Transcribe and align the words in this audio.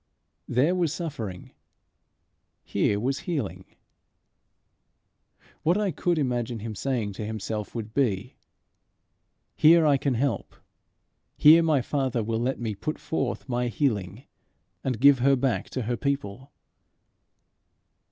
There 0.47 0.73
was 0.73 0.91
suffering; 0.91 1.51
here 2.63 2.99
was 2.99 3.19
healing. 3.29 3.65
What 5.61 5.77
I 5.77 5.91
could 5.91 6.17
imagine 6.17 6.57
him 6.57 6.73
saying 6.73 7.13
to 7.13 7.23
himself 7.23 7.75
would 7.75 7.93
be, 7.93 8.35
"Here 9.55 9.85
I 9.85 9.97
can 9.97 10.15
help! 10.15 10.55
Here 11.37 11.61
my 11.61 11.83
Father 11.83 12.23
will 12.23 12.39
let 12.39 12.59
me 12.59 12.73
put 12.73 12.97
forth 12.97 13.47
my 13.47 13.67
healing, 13.67 14.23
and 14.83 14.99
give 14.99 15.19
her 15.19 15.35
back 15.35 15.69
to 15.69 15.83
her 15.83 15.97
people." 15.97 16.51